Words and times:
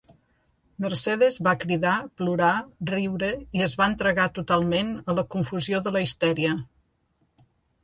Mercedes 0.85 1.35
va 1.47 1.53
cridar, 1.63 1.97
plorar, 2.21 2.47
riure 2.93 3.29
i 3.59 3.63
es 3.67 3.77
va 3.83 3.89
entregar 3.93 4.27
totalment 4.41 4.91
a 5.05 5.17
la 5.21 5.27
confusió 5.37 5.85
de 5.91 5.97
la 5.99 6.05
histèria. 6.09 6.59